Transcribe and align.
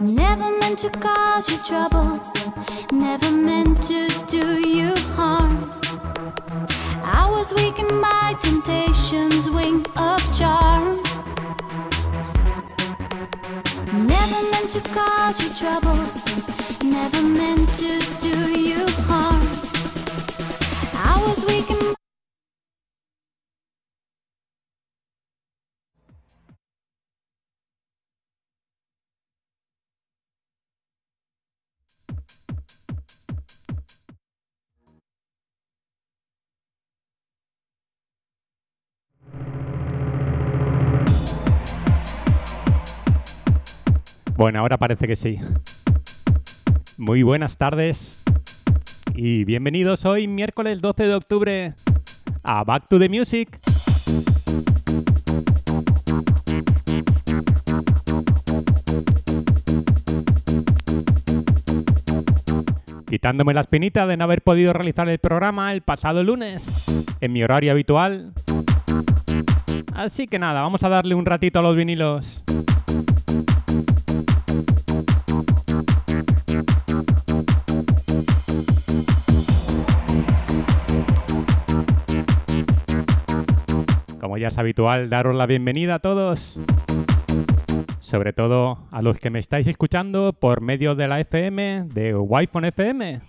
Never 0.00 0.58
meant 0.58 0.78
to 0.80 0.90
cause 0.90 1.50
you 1.50 1.58
trouble, 1.66 2.20
never 2.92 3.30
meant 3.30 3.82
to 3.88 4.08
do 4.28 4.68
you 4.68 4.94
harm. 5.16 5.58
I 7.02 7.26
was 7.28 7.52
weak 7.54 7.78
in 7.80 8.00
my 8.00 8.36
temptation's 8.40 9.50
wing 9.50 9.84
of 9.96 10.20
charm. 10.38 11.02
Never 14.14 14.40
meant 14.52 14.70
to 14.76 14.80
cause 14.94 15.42
you 15.42 15.50
trouble, 15.62 15.98
never 16.84 17.22
meant 17.22 17.68
to 17.78 17.98
do 18.20 18.60
you 18.60 18.86
harm. 19.08 19.42
I 20.94 21.20
was 21.26 21.44
weak 21.46 21.68
in 21.68 22.01
Bueno, 44.42 44.58
ahora 44.58 44.76
parece 44.76 45.06
que 45.06 45.14
sí. 45.14 45.38
Muy 46.98 47.22
buenas 47.22 47.56
tardes 47.58 48.24
y 49.14 49.44
bienvenidos 49.44 50.04
hoy 50.04 50.26
miércoles 50.26 50.80
12 50.82 51.06
de 51.06 51.14
octubre 51.14 51.74
a 52.42 52.64
Back 52.64 52.88
to 52.88 52.98
the 52.98 53.08
Music. 53.08 53.56
Quitándome 63.08 63.54
la 63.54 63.60
espinita 63.60 64.08
de 64.08 64.16
no 64.16 64.24
haber 64.24 64.42
podido 64.42 64.72
realizar 64.72 65.08
el 65.08 65.20
programa 65.20 65.72
el 65.72 65.82
pasado 65.82 66.24
lunes 66.24 67.06
en 67.20 67.32
mi 67.32 67.44
horario 67.44 67.70
habitual. 67.70 68.32
Así 69.94 70.26
que 70.26 70.40
nada, 70.40 70.62
vamos 70.62 70.82
a 70.82 70.88
darle 70.88 71.14
un 71.14 71.26
ratito 71.26 71.60
a 71.60 71.62
los 71.62 71.76
vinilos. 71.76 72.42
Ya 84.42 84.48
es 84.48 84.58
habitual, 84.58 85.08
daros 85.08 85.34
la 85.36 85.46
bienvenida 85.46 85.94
a 85.94 85.98
todos. 86.00 86.58
Sobre 88.00 88.32
todo 88.32 88.78
a 88.90 89.00
los 89.00 89.20
que 89.20 89.30
me 89.30 89.38
estáis 89.38 89.68
escuchando 89.68 90.32
por 90.32 90.60
medio 90.60 90.96
de 90.96 91.06
la 91.06 91.20
FM, 91.20 91.84
de 91.94 92.16
wi 92.16 92.48
FM. 92.52 93.20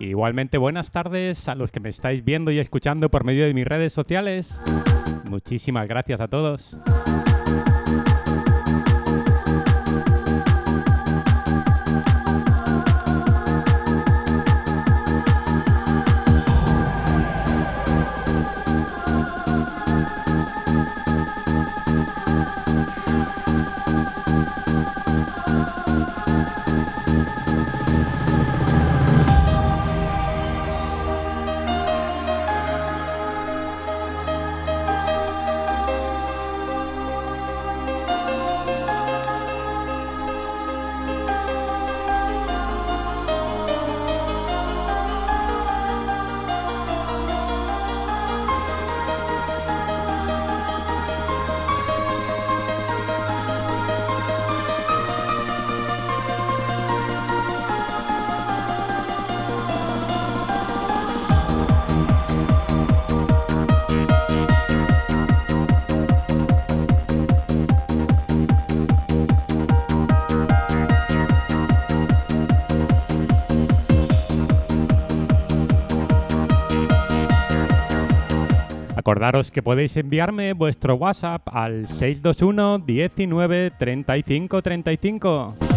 Igualmente 0.00 0.56
buenas 0.56 0.90
tardes 0.90 1.46
a 1.50 1.54
los 1.54 1.70
que 1.70 1.80
me 1.80 1.90
estáis 1.90 2.24
viendo 2.24 2.50
y 2.52 2.58
escuchando 2.58 3.10
por 3.10 3.22
medio 3.22 3.44
de 3.44 3.52
mis 3.52 3.66
redes 3.66 3.92
sociales. 3.92 4.62
Muchísimas 5.28 5.86
gracias 5.88 6.22
a 6.22 6.28
todos. 6.28 6.78
Recordaros 79.08 79.50
que 79.50 79.62
podéis 79.62 79.96
enviarme 79.96 80.52
vuestro 80.52 80.94
WhatsApp 80.96 81.48
al 81.50 81.86
621 81.88 82.80
19 82.80 83.70
35 83.78 84.60
35. 84.60 85.67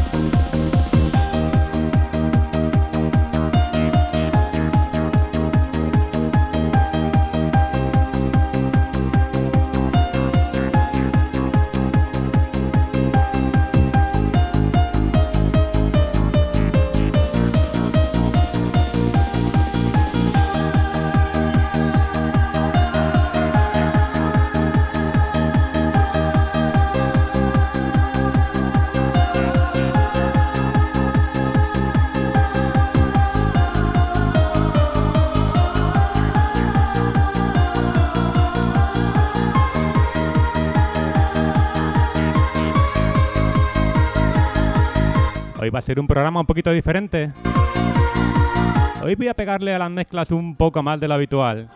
Va 45.74 45.80
a 45.80 45.82
ser 45.82 46.00
un 46.00 46.08
programa 46.08 46.42
un 46.42 46.46
poquito 46.46 46.72
diferente. 46.72 47.32
Hoy 49.04 49.16
voy 49.16 49.30
a 49.30 49.34
pegarle 49.34 49.74
a 49.74 49.80
las 49.80 49.90
mezclas 49.90 50.32
un 50.32 50.56
poco 50.56 50.84
más 50.84 51.00
de 51.00 51.08
lo 51.08 51.14
habitual. 51.14 51.70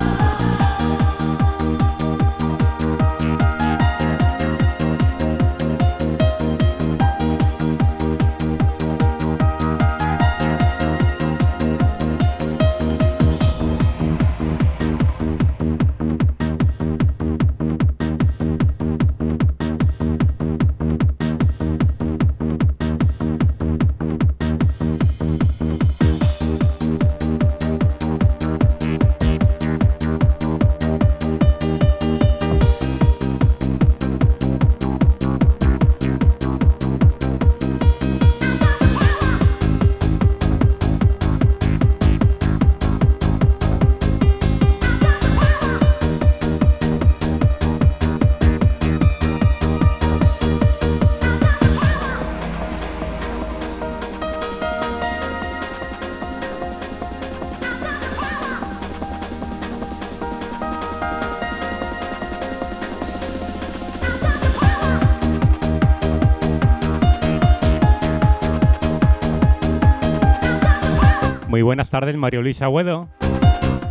Muy 71.56 71.62
buenas 71.62 71.90
tardes, 71.90 72.18
Mario 72.18 72.42
Luis 72.42 72.62
Agüedo. 72.62 73.08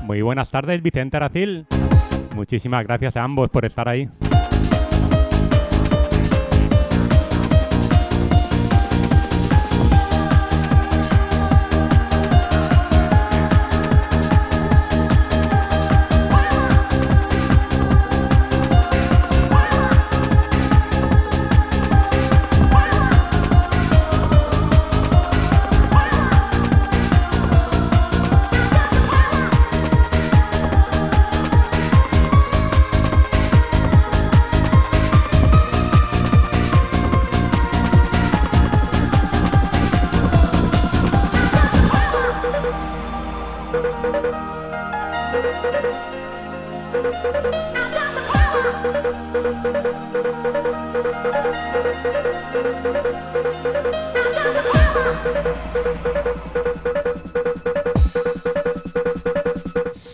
Muy 0.02 0.20
buenas 0.20 0.50
tardes, 0.50 0.82
Vicente 0.82 1.16
Aracil. 1.16 1.66
Muchísimas 2.34 2.84
gracias 2.84 3.16
a 3.16 3.22
ambos 3.22 3.49
por 3.49 3.64
estar 3.64 3.88
ahí. 3.88 4.06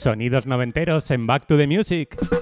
Sonidos 0.01 0.47
noventeros 0.47 1.11
en 1.11 1.27
Back 1.27 1.47
to 1.47 1.59
the 1.59 1.67
Music. 1.67 2.40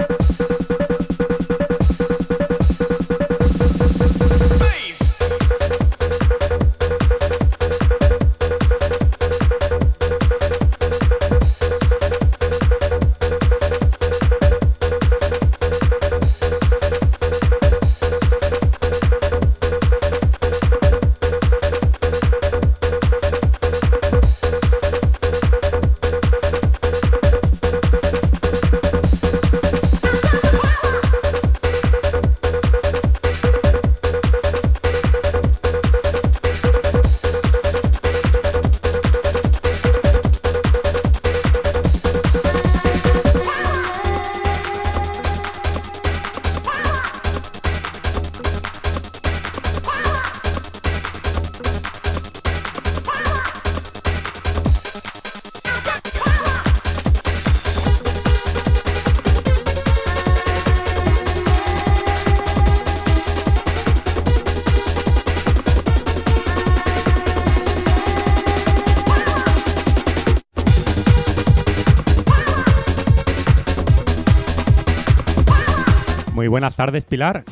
Tardes, 76.79 77.05
Pilar. 77.07 77.43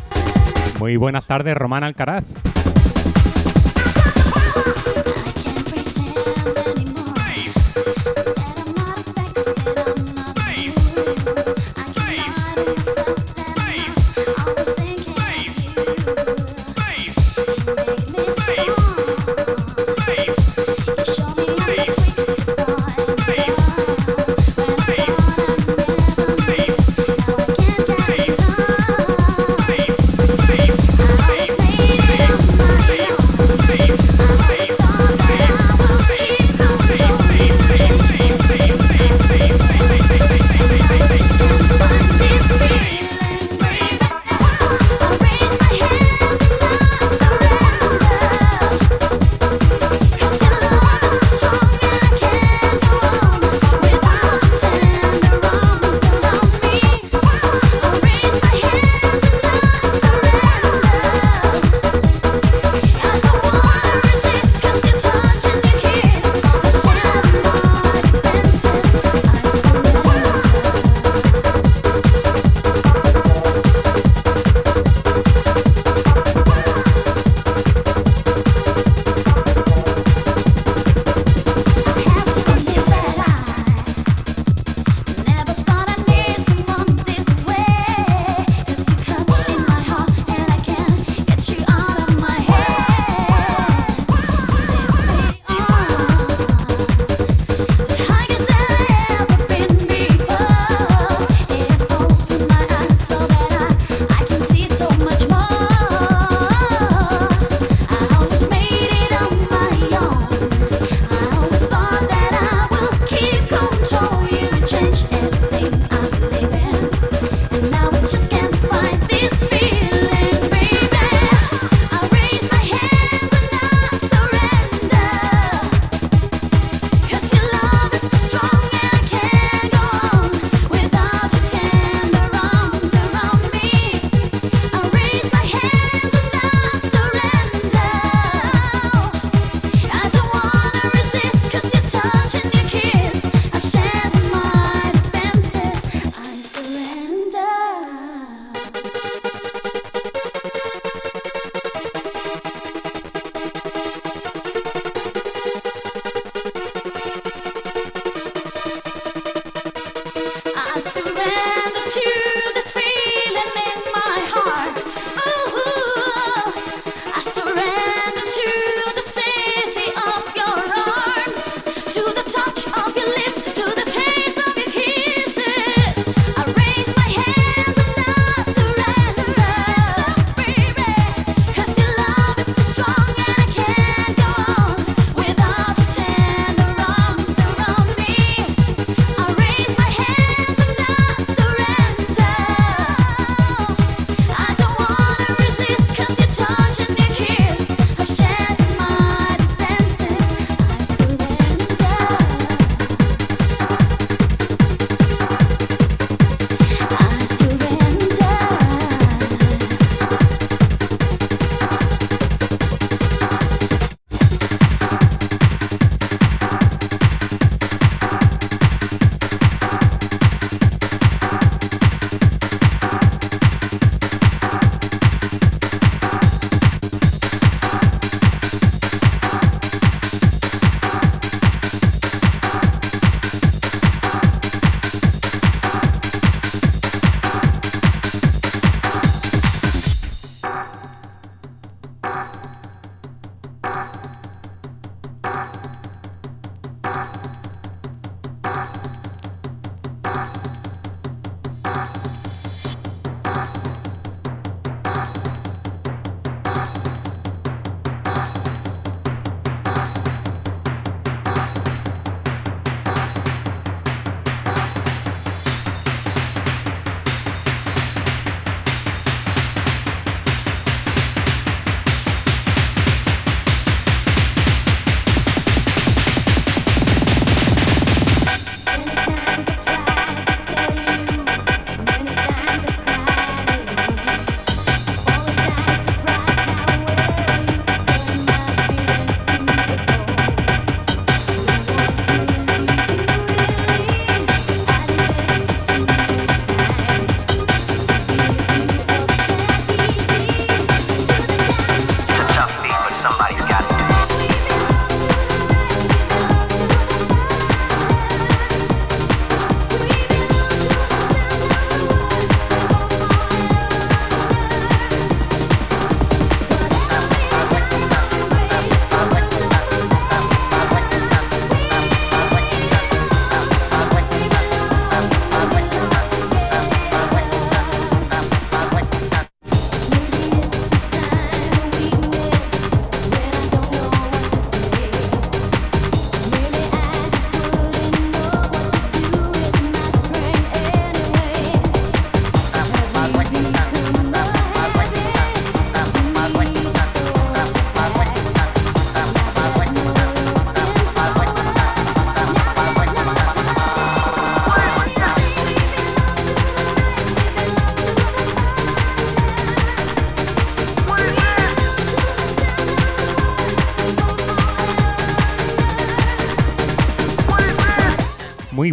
Muy 0.79 0.97
buenas 0.97 1.27
tardes, 1.27 1.57
Román 1.57 1.83
Alcaraz. 1.83 2.23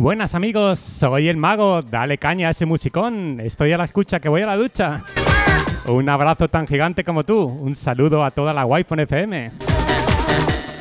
Buenas 0.03 0.35
amigos, 0.35 0.79
soy 0.79 1.29
el 1.29 1.37
mago, 1.37 1.81
dale 1.81 2.17
caña 2.17 2.49
a 2.49 2.51
ese 2.51 2.65
musicón, 2.65 3.39
estoy 3.39 3.71
a 3.71 3.77
la 3.77 3.85
escucha 3.85 4.19
que 4.19 4.27
voy 4.27 4.41
a 4.41 4.45
la 4.45 4.57
ducha. 4.57 5.01
Un 5.87 6.09
abrazo 6.09 6.49
tan 6.49 6.67
gigante 6.67 7.05
como 7.05 7.23
tú, 7.23 7.45
un 7.45 7.73
saludo 7.73 8.25
a 8.25 8.31
toda 8.31 8.53
la 8.53 8.65
Wi-Fi 8.65 8.95
FM. 9.03 9.51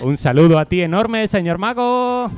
Un 0.02 0.17
saludo 0.17 0.59
a 0.59 0.64
ti 0.64 0.83
enorme, 0.83 1.29
señor 1.29 1.59
mago. 1.59 2.29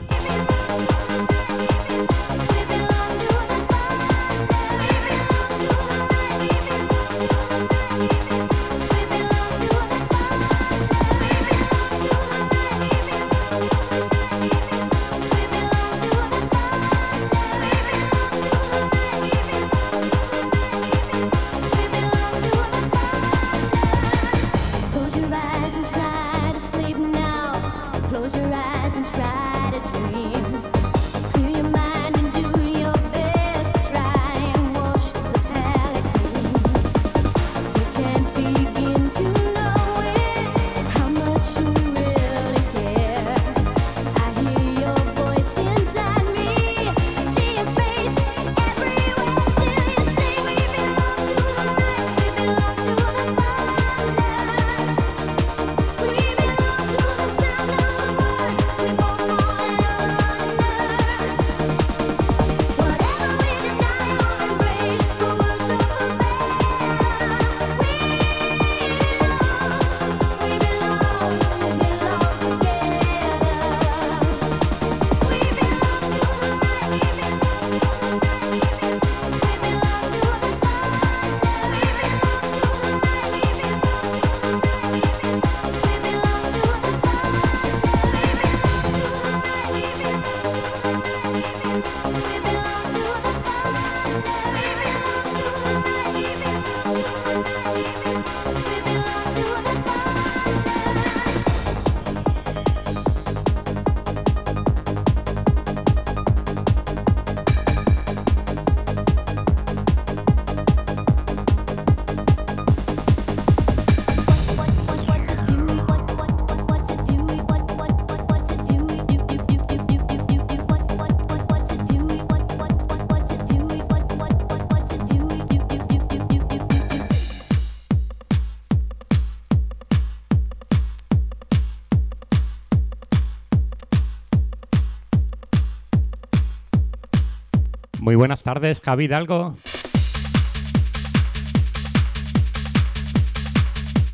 Buenas 138.25 138.43
tardes, 138.43 138.81
Javi 138.81 139.05
Hidalgo. 139.05 139.55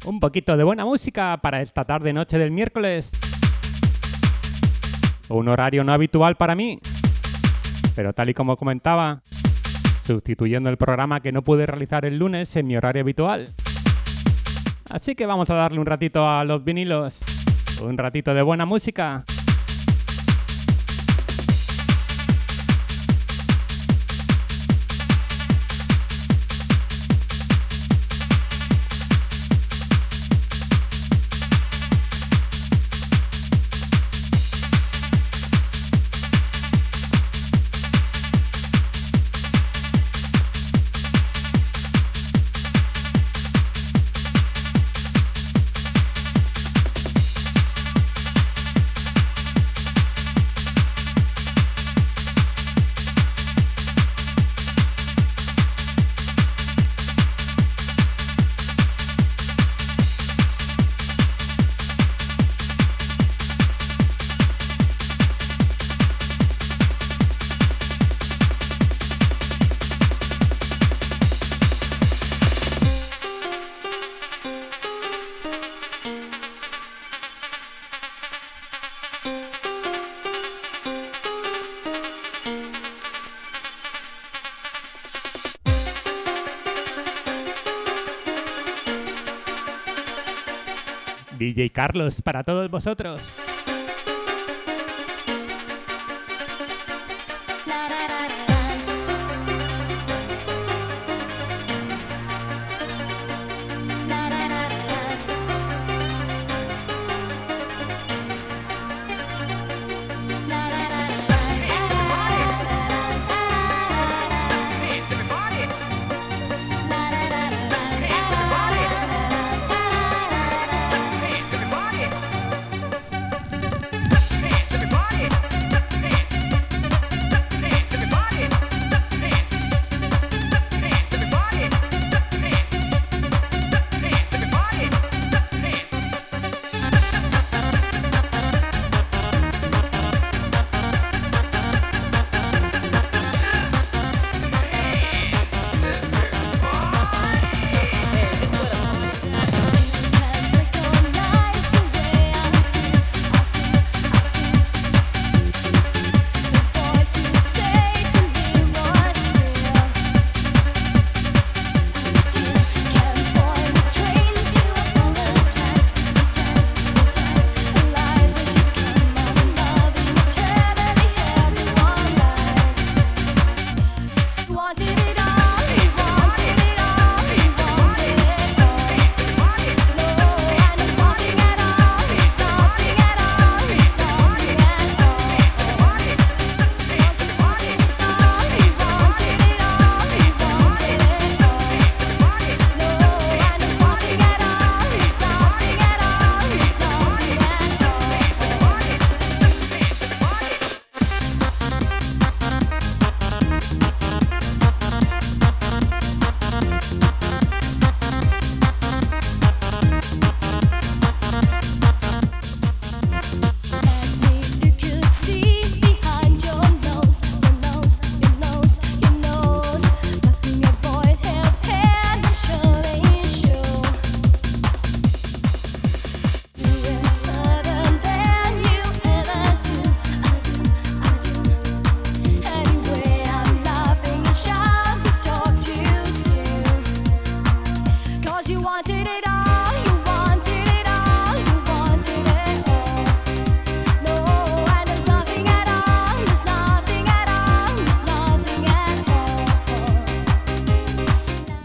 Un 0.04 0.18
poquito 0.18 0.56
de 0.56 0.64
buena 0.64 0.84
música 0.84 1.38
para 1.40 1.62
esta 1.62 1.84
tarde 1.84 2.12
noche 2.12 2.36
del 2.36 2.50
miércoles. 2.50 3.12
Un 5.28 5.46
horario 5.46 5.84
no 5.84 5.92
habitual 5.92 6.36
para 6.36 6.56
mí, 6.56 6.80
pero 7.94 8.12
tal 8.12 8.30
y 8.30 8.34
como 8.34 8.56
comentaba, 8.56 9.22
sustituyendo 10.04 10.70
el 10.70 10.76
programa 10.76 11.20
que 11.20 11.30
no 11.30 11.42
pude 11.42 11.64
realizar 11.66 12.04
el 12.04 12.18
lunes 12.18 12.56
en 12.56 12.66
mi 12.66 12.76
horario 12.76 13.02
habitual. 13.02 13.54
Así 14.88 15.14
que 15.14 15.26
vamos 15.26 15.50
a 15.50 15.54
darle 15.54 15.78
un 15.78 15.86
ratito 15.86 16.28
a 16.28 16.42
los 16.42 16.64
vinilos, 16.64 17.20
un 17.80 17.96
ratito 17.96 18.34
de 18.34 18.42
buena 18.42 18.66
música. 18.66 19.24
DJ 91.52 91.70
Carlos 91.70 92.22
para 92.22 92.44
todos 92.44 92.70
vosotros. 92.70 93.49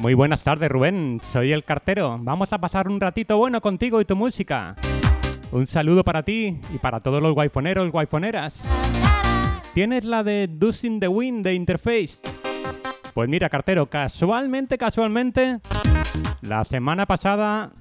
Muy 0.06 0.13
buenas 0.13 0.44
tardes, 0.44 0.70
Rubén. 0.70 1.20
Soy 1.24 1.52
el 1.52 1.63
cartero. 1.63 2.20
Vamos 2.22 2.54
a 2.54 2.60
pasar 2.60 2.88
un 2.88 3.02
ratito 3.02 3.39
bueno 3.39 3.60
contigo 3.60 4.00
y 4.00 4.06
tu 4.06 4.15
música. 4.15 4.76
Un 5.52 5.65
saludo 5.65 6.04
para 6.04 6.22
ti 6.22 6.60
y 6.72 6.78
para 6.78 7.00
todos 7.00 7.24
los 7.24 7.34
guayfoneros, 7.34 7.89
guayfoneras. 7.89 8.70
¿Tienes 9.74 10.06
la 10.06 10.22
de 10.22 10.48
Dusting 10.48 11.00
the 11.00 11.08
Wind 11.08 11.44
de 11.44 11.56
Interface? 11.56 12.22
Pues 13.15 13.28
mira, 13.28 13.50
cartero, 13.50 13.88
casualmente, 13.88 14.78
casualmente, 14.78 15.58
la 16.44 16.63
semana 16.65 17.08
pasada 17.08 17.72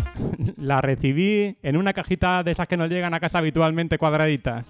la 0.56 0.80
recibí 0.80 1.58
en 1.62 1.76
una 1.76 1.92
cajita 1.92 2.42
de 2.42 2.52
esas 2.52 2.68
que 2.68 2.78
nos 2.78 2.88
llegan 2.88 3.12
a 3.12 3.20
casa 3.20 3.36
habitualmente 3.36 3.98
cuadraditas. 3.98 4.66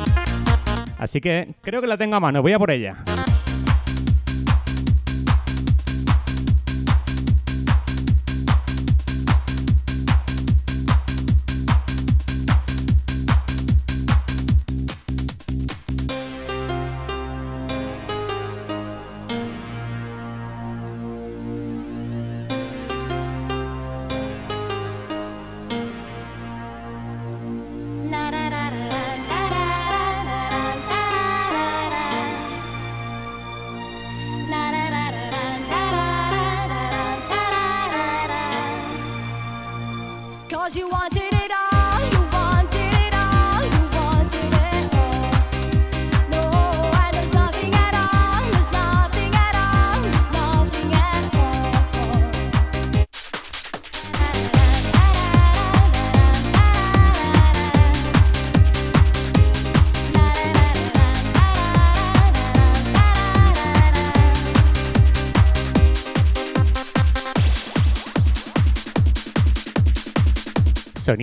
Así 0.98 1.20
que 1.20 1.54
creo 1.60 1.80
que 1.80 1.86
la 1.86 1.98
tengo 1.98 2.16
a 2.16 2.20
mano, 2.20 2.42
voy 2.42 2.52
a 2.52 2.58
por 2.58 2.72
ella. 2.72 2.96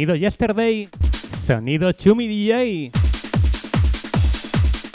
Sonido 0.03 0.15
Yesterday, 0.17 0.89
sonido 1.33 1.89
Chumi 1.93 2.27
DJ. 2.27 2.91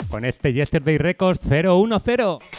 Con 0.07 0.23
este 0.23 0.53
Yesterday 0.53 0.99
Records 0.99 1.41
010. 1.49 2.58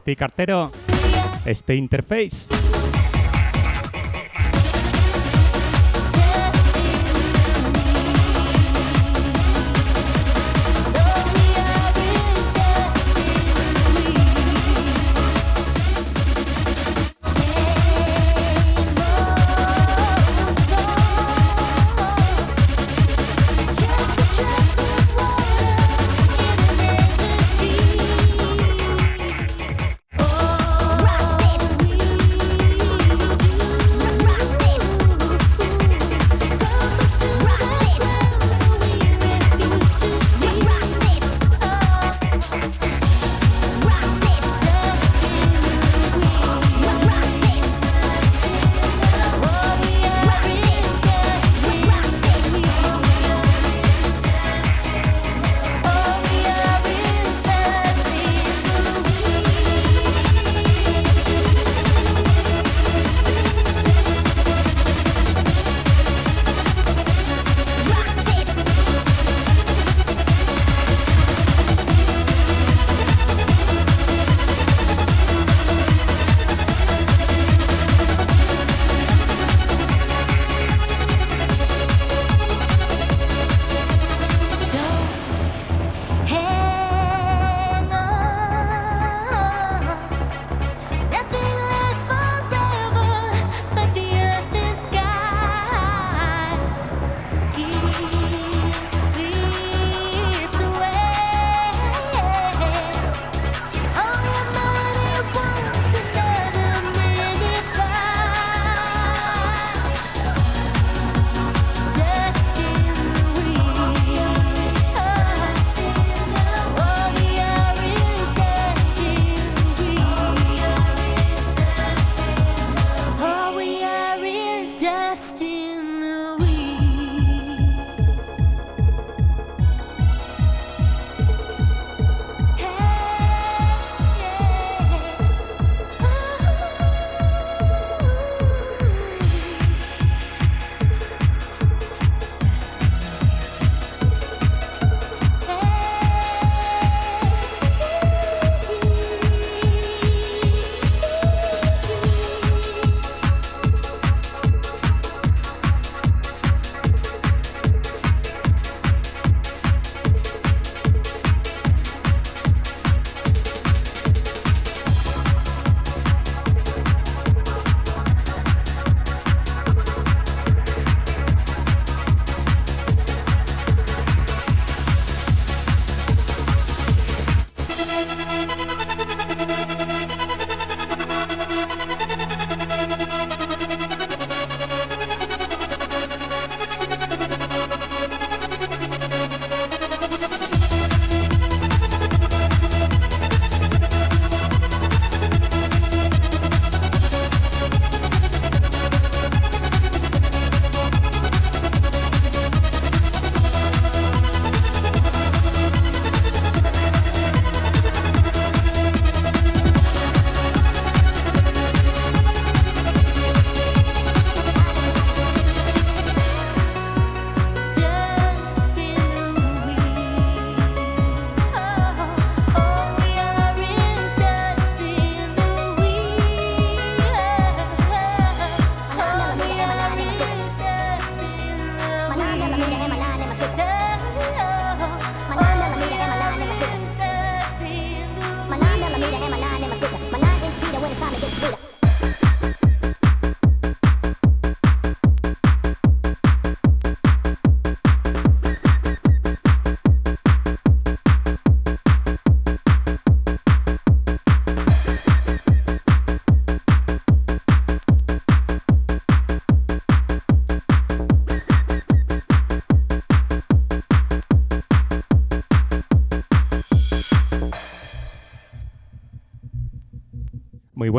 Por 0.00 0.04
ti, 0.04 0.16
cartero. 0.16 0.70
Este 1.44 1.74
interface. 1.74 2.79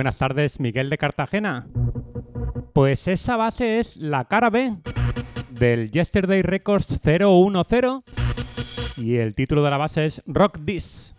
Buenas 0.02 0.18
tardes, 0.18 0.60
Miguel 0.60 0.90
de 0.90 0.98
Cartagena. 0.98 1.68
Pues 2.74 3.08
esa 3.08 3.38
base 3.38 3.80
es 3.80 3.98
la 3.98 4.26
cara 4.26 4.50
B 4.50 4.78
del 5.52 5.92
Yesterday 5.92 6.42
Records 6.42 7.00
010 7.04 8.02
y 8.98 9.18
el 9.18 9.36
título 9.36 9.64
de 9.64 9.70
la 9.70 9.78
base 9.78 10.08
es 10.08 10.24
Rock 10.26 10.58
This. 10.66 11.14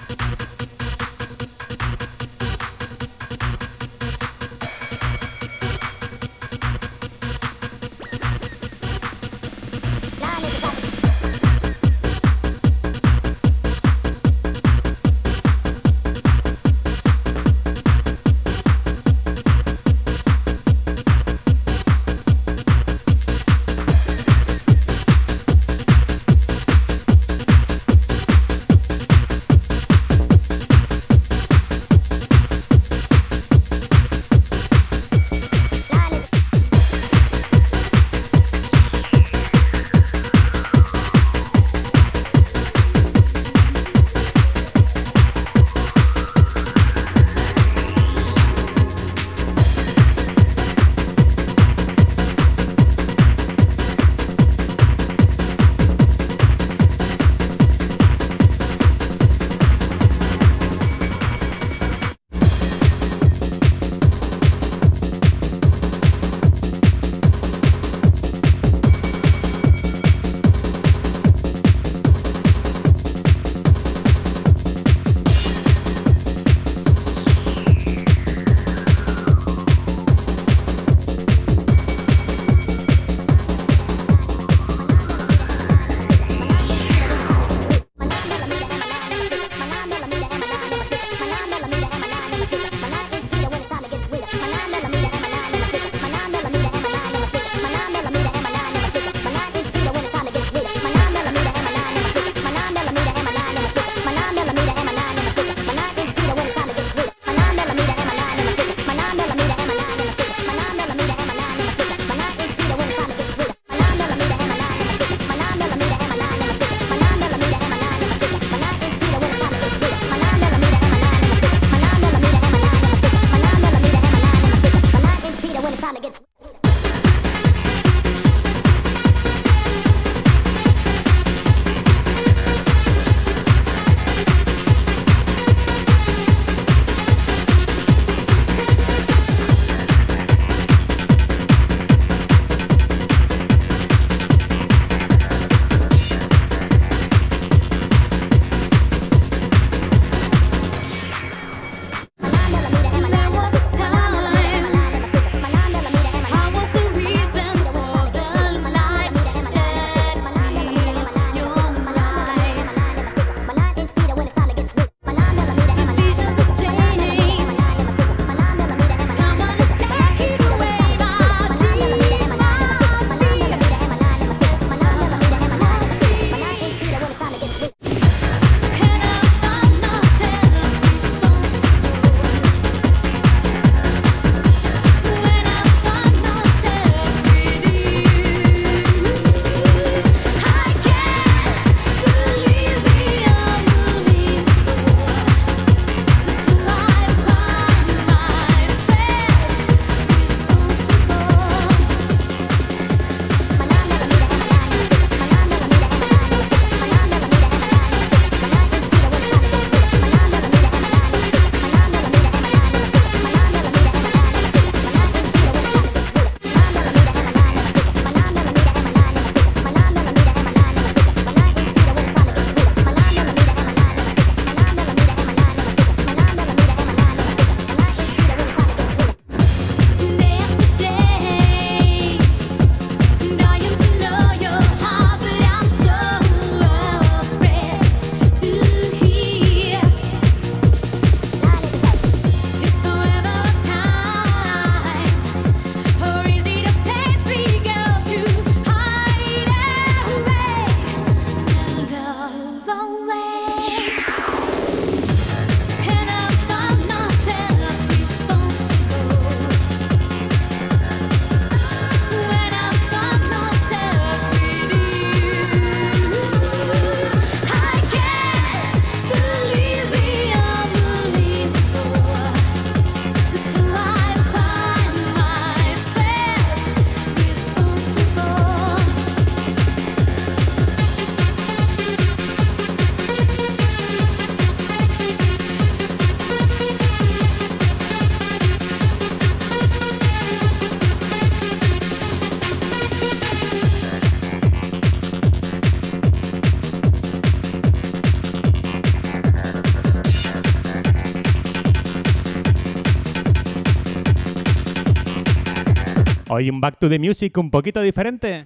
Hoy 306.43 306.51
un 306.51 306.61
Back 306.61 306.81
to 306.81 306.89
the 306.89 306.99
Music 306.99 307.39
un 307.39 307.53
poquito 307.53 307.81
diferente. 307.81 308.45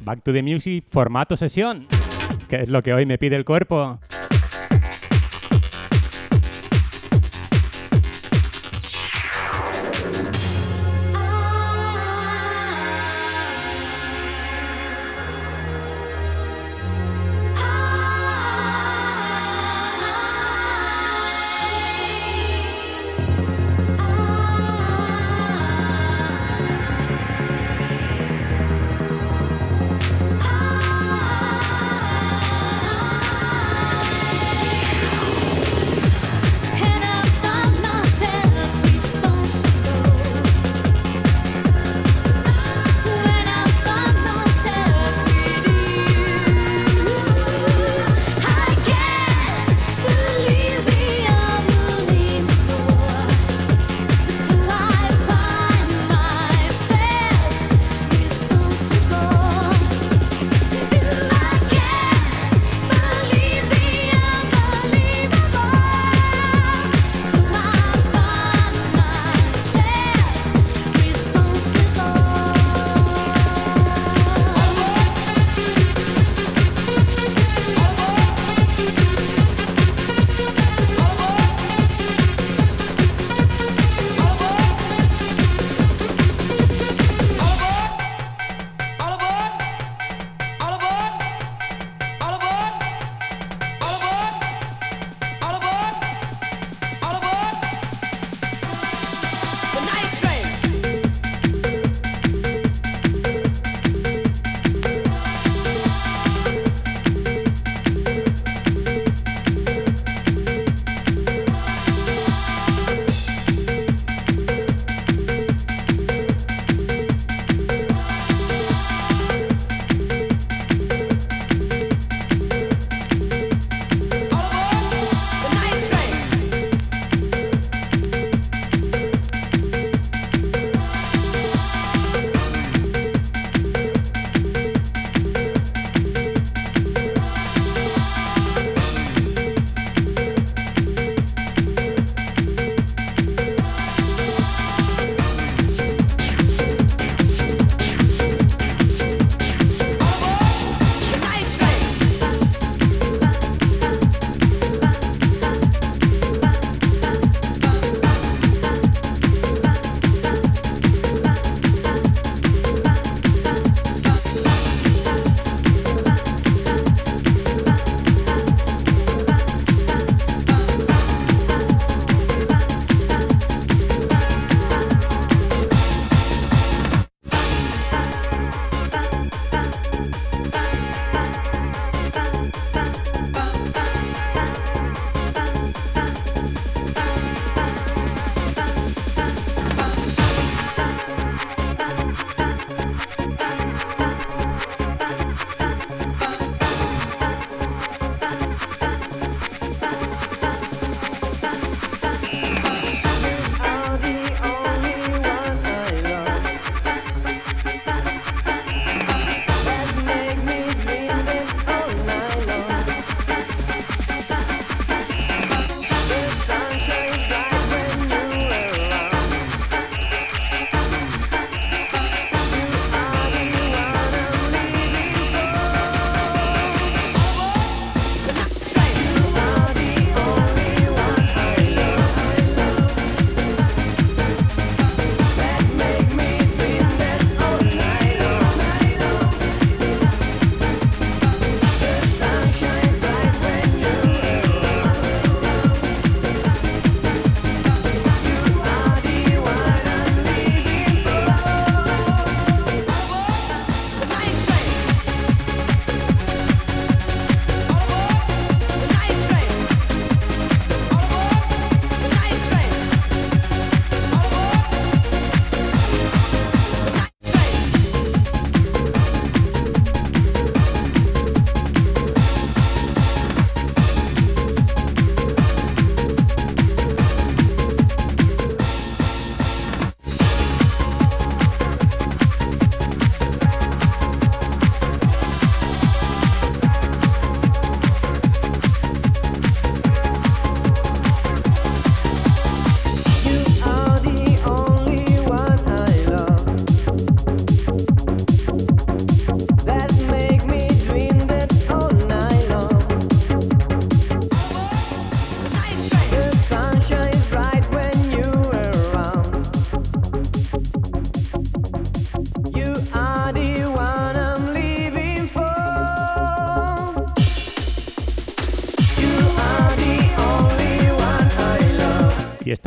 Back 0.00 0.22
to 0.22 0.32
the 0.32 0.42
Music 0.42 0.82
formato 0.90 1.36
sesión, 1.36 1.86
que 2.48 2.62
es 2.62 2.70
lo 2.70 2.80
que 2.80 2.94
hoy 2.94 3.04
me 3.04 3.18
pide 3.18 3.36
el 3.36 3.44
cuerpo. 3.44 4.00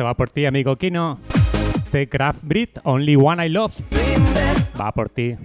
Va 0.08 0.14
por 0.14 0.30
ti, 0.30 0.46
amigo 0.46 0.76
Kino. 0.76 1.18
Este 1.76 2.08
Craft 2.08 2.40
Breed, 2.42 2.68
Only 2.84 3.16
One 3.16 3.46
I 3.46 3.50
Love. 3.50 3.74
Va 4.80 4.90
por 4.92 5.10
ti. 5.10 5.36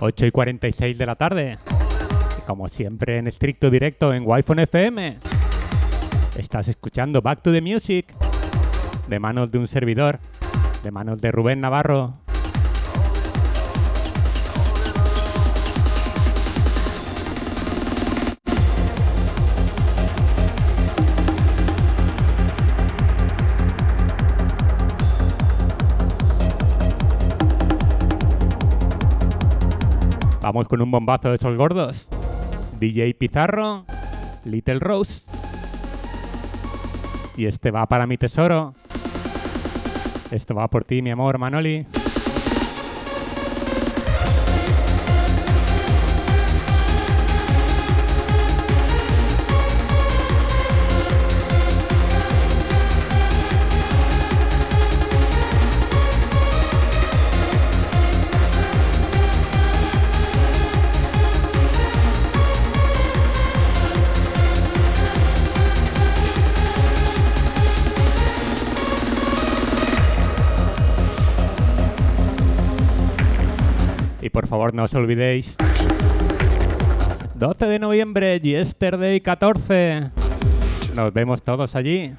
Y 0.00 0.30
46 0.30 0.96
de 0.96 1.06
la 1.06 1.16
tarde. 1.16 1.58
como 2.46 2.68
siempre 2.68 3.18
en 3.18 3.26
estricto 3.26 3.68
directo 3.68 4.14
en 4.14 4.22
wi 4.24 4.42
FM. 4.46 5.18
Estás 6.38 6.68
escuchando 6.68 7.20
Back 7.20 7.42
to 7.42 7.52
the 7.52 7.60
Music 7.60 8.14
de 9.08 9.18
manos 9.18 9.50
de 9.50 9.58
un 9.58 9.66
servidor, 9.66 10.18
de 10.82 10.90
manos 10.90 11.20
de 11.20 11.32
Rubén 11.32 11.60
Navarro. 11.60 12.27
Vamos 30.48 30.66
con 30.66 30.80
un 30.80 30.90
bombazo 30.90 31.28
de 31.28 31.34
esos 31.34 31.54
gordos. 31.56 32.08
DJ 32.80 33.12
Pizarro, 33.12 33.84
Little 34.46 34.78
Rose. 34.78 35.30
Y 37.36 37.44
este 37.44 37.70
va 37.70 37.84
para 37.84 38.06
mi 38.06 38.16
tesoro. 38.16 38.72
Esto 40.30 40.54
va 40.54 40.68
por 40.68 40.84
ti, 40.84 41.02
mi 41.02 41.10
amor, 41.10 41.36
Manoli. 41.36 41.84
Favor 74.48 74.72
no 74.72 74.84
os 74.84 74.94
olvidéis. 74.94 75.56
12 77.34 77.66
de 77.66 77.78
noviembre, 77.78 78.40
Yesterday 78.40 79.20
14. 79.20 80.10
Nos 80.94 81.12
vemos 81.12 81.42
todos 81.42 81.76
allí. 81.76 82.16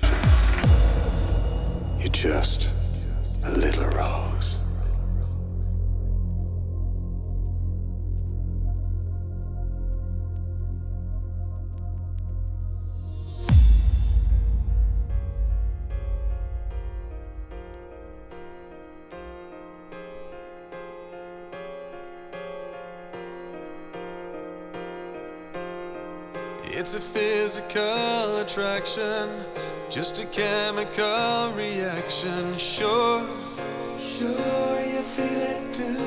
It's 26.79 26.93
a 26.93 27.01
physical 27.01 28.37
attraction, 28.37 29.27
just 29.89 30.17
a 30.17 30.25
chemical 30.25 31.51
reaction. 31.51 32.57
Sure, 32.57 33.27
sure 33.99 34.79
you 34.85 35.01
feel 35.01 35.41
it 35.55 35.73
too. 35.73 35.97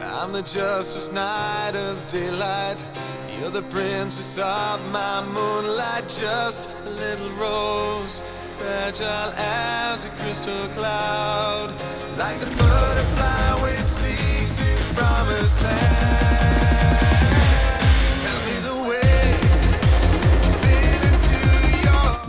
I'm 0.00 0.30
the 0.30 0.42
justice 0.42 1.10
night 1.10 1.74
of 1.74 1.98
daylight. 2.06 2.80
You're 3.36 3.50
the 3.50 3.62
princess 3.62 4.38
of 4.38 4.92
my 4.92 5.24
moonlight, 5.34 6.04
just 6.08 6.70
a 6.86 6.90
little 6.90 7.30
rose, 7.30 8.22
fragile 8.58 9.32
as 9.36 10.04
a 10.04 10.08
crystal 10.10 10.68
cloud, 10.68 11.70
like 12.16 12.38
the 12.38 12.46
butterfly 12.46 13.60
which 13.64 13.88
seeks 13.88 14.56
its 14.60 14.92
promised 14.92 15.60
land. 15.62 16.53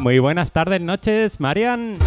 Muy 0.05 0.19
buenas 0.19 0.51
tardes, 0.51 0.81
noches, 0.81 1.39
Marian. 1.39 1.97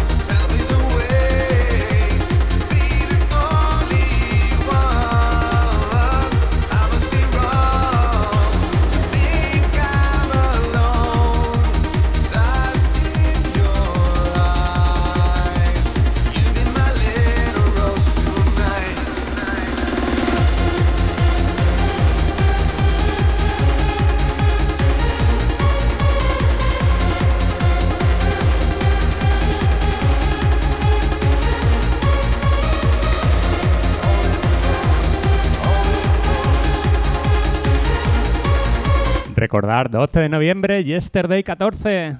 Recordar 39.39 39.89
12 39.89 40.19
de 40.19 40.27
noviembre, 40.27 40.83
Yesterday 40.83 41.43
14. 41.43 42.17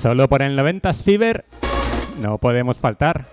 Solo 0.00 0.28
por 0.28 0.42
el 0.42 0.56
90s 0.56 1.02
Fever 1.02 1.44
no 2.22 2.38
podemos 2.38 2.78
faltar. 2.78 3.26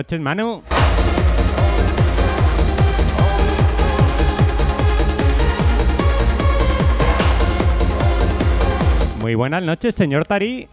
Noches, 0.00 0.18
Manu. 0.18 0.62
Muy 9.20 9.34
buenas 9.34 9.62
noches, 9.62 9.94
señor 9.94 10.24
Tari. 10.24 10.68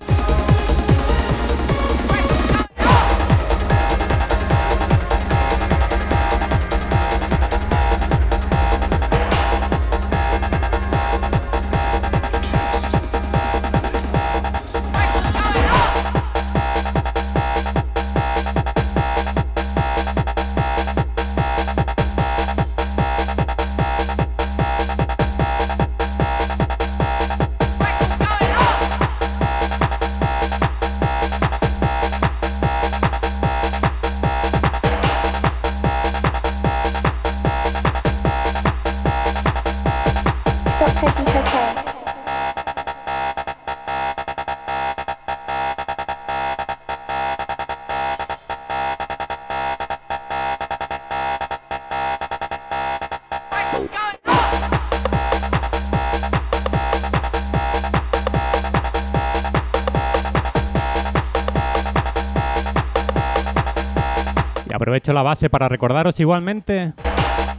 Aprovecho 64.87 65.11
la 65.11 65.21
base 65.21 65.49
para 65.49 65.67
recordaros 65.67 66.17
igualmente 66.17 66.93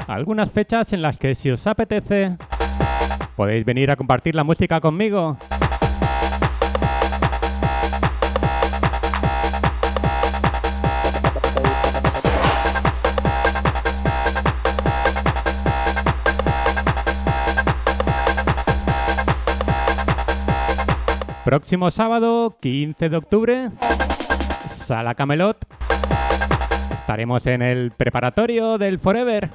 algunas 0.06 0.50
fechas 0.50 0.94
en 0.94 1.02
las 1.02 1.18
que 1.18 1.34
si 1.34 1.50
os 1.50 1.66
apetece 1.66 2.38
podéis 3.36 3.66
venir 3.66 3.90
a 3.90 3.96
compartir 3.96 4.34
la 4.34 4.44
música 4.44 4.80
conmigo. 4.80 5.36
Próximo 21.44 21.90
sábado, 21.90 22.56
15 22.62 23.10
de 23.10 23.16
octubre, 23.18 23.68
Sala 24.70 25.14
Camelot. 25.14 25.67
Estaremos 27.08 27.46
en 27.46 27.62
el 27.62 27.90
preparatorio 27.90 28.76
del 28.76 28.98
Forever. 28.98 29.48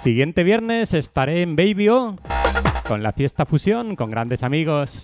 Siguiente 0.00 0.44
viernes 0.44 0.94
estaré 0.94 1.42
en 1.42 1.56
Baby 1.56 1.88
O 1.88 2.14
con 2.86 3.02
la 3.02 3.10
fiesta 3.10 3.46
fusión 3.46 3.96
con 3.96 4.12
grandes 4.12 4.44
amigos. 4.44 5.02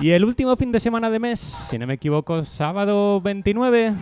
Y 0.00 0.12
el 0.12 0.24
último 0.24 0.56
fin 0.56 0.72
de 0.72 0.80
semana 0.80 1.10
de 1.10 1.18
mes, 1.18 1.40
si 1.40 1.78
no 1.78 1.86
me 1.86 1.92
equivoco, 1.92 2.42
sábado 2.42 3.20
29, 3.20 3.92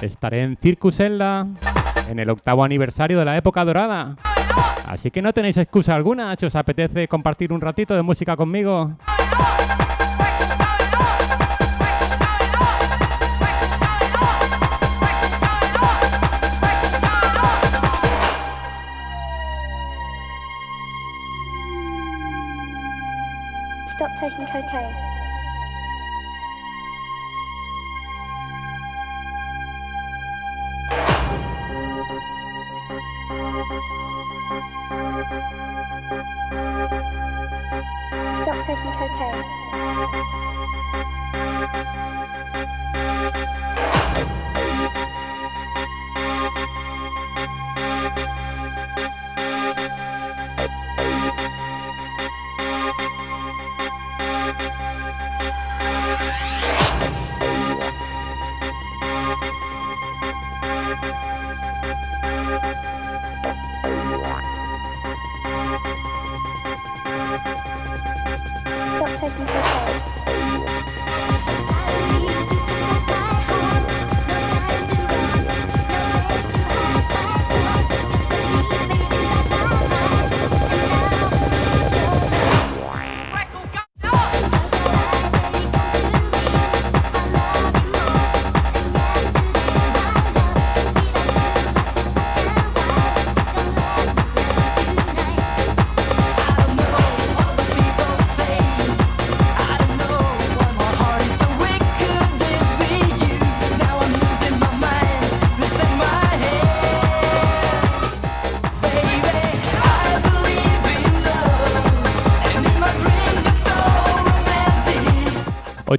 estaré 0.00 0.44
en 0.44 0.56
Circus 0.56 0.98
Elda 0.98 1.46
en 2.08 2.20
el 2.20 2.30
octavo 2.30 2.64
aniversario 2.64 3.18
de 3.18 3.24
la 3.26 3.36
época 3.36 3.66
dorada. 3.66 4.16
Así 4.88 5.10
que 5.10 5.20
no 5.20 5.34
tenéis 5.34 5.58
excusa 5.58 5.94
alguna 5.94 6.34
si 6.36 6.46
os 6.46 6.56
apetece 6.56 7.06
compartir 7.06 7.52
un 7.52 7.60
ratito 7.60 7.94
de 7.94 8.00
música 8.00 8.34
conmigo. 8.34 8.96
Auszeichnung 24.24 24.46
cocaine. 24.46 25.13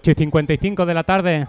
8 0.05 0.11
y 0.11 0.15
55 0.25 0.85
de 0.85 0.93
la 0.93 1.03
tarde. 1.03 1.47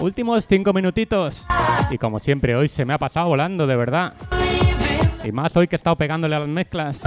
Últimos 0.00 0.46
5 0.48 0.72
minutitos. 0.72 1.46
Y 1.92 1.96
como 1.96 2.18
siempre, 2.18 2.56
hoy 2.56 2.66
se 2.66 2.84
me 2.84 2.92
ha 2.92 2.98
pasado 2.98 3.28
volando, 3.28 3.68
de 3.68 3.76
verdad. 3.76 4.14
Y 5.22 5.30
más 5.30 5.56
hoy 5.56 5.68
que 5.68 5.76
he 5.76 5.78
estado 5.78 5.94
pegándole 5.94 6.34
a 6.34 6.40
las 6.40 6.48
mezclas. 6.48 7.02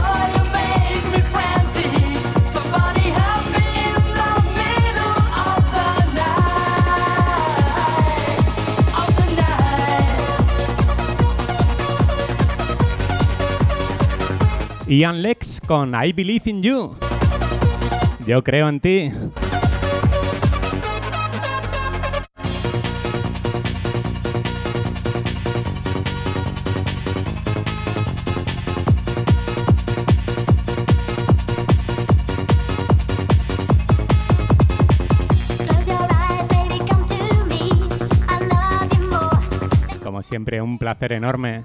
Ian 14.88 15.22
Lex 15.22 15.60
con 15.68 15.94
I 16.02 16.14
Believe 16.14 16.50
in 16.50 16.64
You. 16.64 16.96
Yo 18.26 18.42
creo 18.42 18.70
en 18.70 18.80
ti. 18.80 19.12
Un 40.62 40.80
placer 40.80 41.14
enorme 41.14 41.64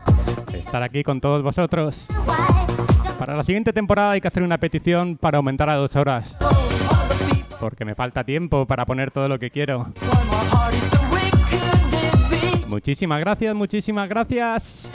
estar 0.54 0.82
aquí 0.82 1.02
con 1.02 1.20
todos 1.20 1.42
vosotros. 1.42 2.08
Para 3.18 3.36
la 3.36 3.44
siguiente 3.44 3.72
temporada 3.72 4.12
hay 4.12 4.20
que 4.20 4.28
hacer 4.28 4.42
una 4.42 4.58
petición 4.58 5.16
para 5.16 5.38
aumentar 5.38 5.68
a 5.68 5.74
dos 5.74 5.96
horas. 5.96 6.36
Porque 7.60 7.84
me 7.84 7.94
falta 7.94 8.24
tiempo 8.24 8.66
para 8.66 8.84
poner 8.86 9.10
todo 9.10 9.28
lo 9.28 9.38
que 9.38 9.50
quiero. 9.50 9.92
Muchísimas 12.66 13.20
gracias, 13.20 13.54
muchísimas 13.54 14.08
gracias. 14.08 14.90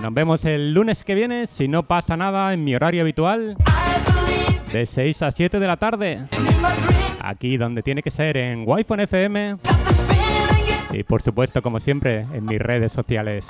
Nos 0.00 0.14
vemos 0.14 0.44
el 0.44 0.72
lunes 0.72 1.04
que 1.04 1.14
viene, 1.14 1.46
si 1.46 1.68
no 1.68 1.82
pasa 1.82 2.16
nada, 2.16 2.52
en 2.54 2.64
mi 2.64 2.74
horario 2.74 3.02
habitual, 3.02 3.56
de 4.72 4.86
6 4.86 5.22
a 5.22 5.30
7 5.30 5.58
de 5.58 5.66
la 5.66 5.76
tarde. 5.76 6.26
Aquí 7.20 7.56
donde 7.56 7.82
tiene 7.82 8.02
que 8.02 8.10
ser, 8.10 8.36
en 8.36 8.64
Wi-Fi 8.66 9.02
FM. 9.02 9.56
Y 10.92 11.02
por 11.04 11.22
supuesto, 11.22 11.62
como 11.62 11.80
siempre, 11.80 12.26
en 12.32 12.44
mis 12.44 12.58
redes 12.58 12.92
sociales. 12.92 13.48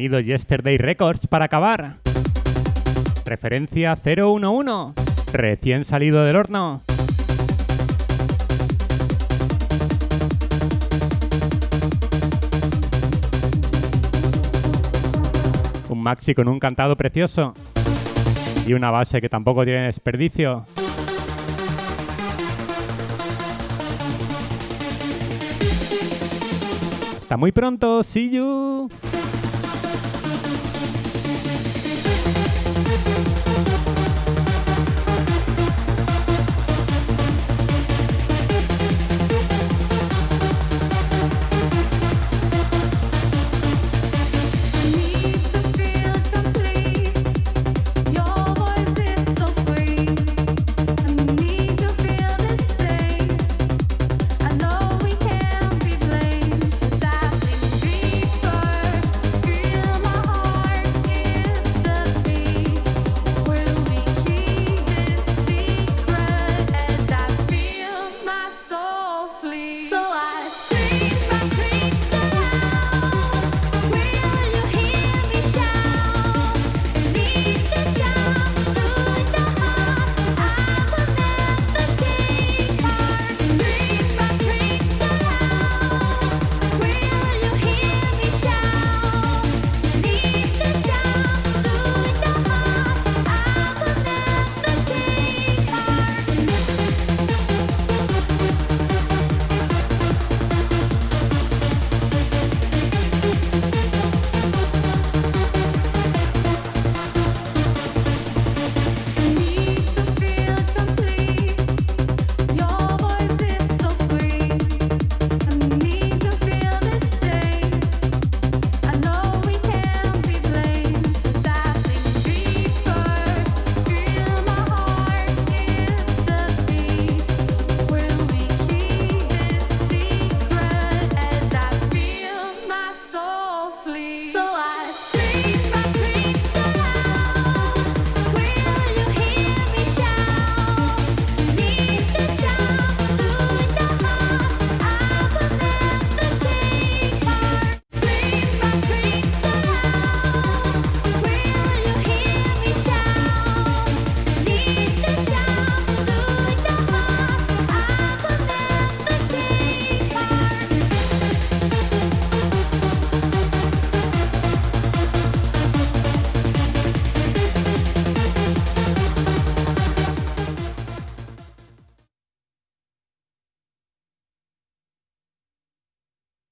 Sonido 0.00 0.18
Yesterday 0.18 0.78
Records 0.78 1.26
para 1.26 1.44
acabar. 1.44 1.96
Referencia 3.26 3.94
011. 4.02 4.94
Recién 5.30 5.84
salido 5.84 6.24
del 6.24 6.36
horno. 6.36 6.80
Un 15.90 16.02
maxi 16.02 16.34
con 16.34 16.48
un 16.48 16.58
cantado 16.58 16.96
precioso. 16.96 17.52
Y 18.66 18.72
una 18.72 18.90
base 18.90 19.20
que 19.20 19.28
tampoco 19.28 19.64
tiene 19.64 19.82
desperdicio. 19.82 20.64
Hasta 27.18 27.36
muy 27.36 27.52
pronto. 27.52 28.02
See 28.02 28.30
you. 28.30 28.88